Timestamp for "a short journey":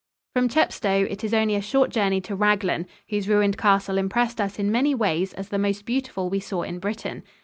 1.53-2.21